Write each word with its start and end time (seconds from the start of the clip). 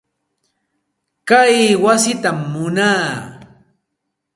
Kay 1.29 1.57
wasitam 1.83 2.37
munaa. 2.51 3.05